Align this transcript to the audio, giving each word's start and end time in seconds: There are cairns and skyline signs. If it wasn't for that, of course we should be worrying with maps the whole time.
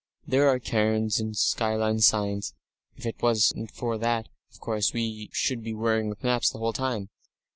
There 0.25 0.49
are 0.49 0.57
cairns 0.57 1.19
and 1.19 1.37
skyline 1.37 1.99
signs. 1.99 2.55
If 2.95 3.05
it 3.05 3.21
wasn't 3.21 3.69
for 3.69 3.99
that, 3.99 4.29
of 4.51 4.59
course 4.59 4.93
we 4.93 5.29
should 5.31 5.61
be 5.63 5.75
worrying 5.75 6.09
with 6.09 6.23
maps 6.23 6.49
the 6.49 6.57
whole 6.57 6.73
time. 6.73 7.11